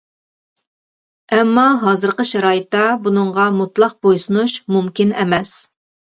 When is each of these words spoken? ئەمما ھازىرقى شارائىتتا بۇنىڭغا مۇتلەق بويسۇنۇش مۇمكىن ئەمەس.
ئەمما 1.37 1.65
ھازىرقى 1.83 2.25
شارائىتتا 2.31 2.81
بۇنىڭغا 3.05 3.47
مۇتلەق 3.59 3.95
بويسۇنۇش 4.09 4.59
مۇمكىن 4.79 5.15
ئەمەس. 5.21 5.55